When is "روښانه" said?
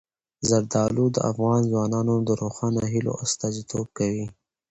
2.41-2.83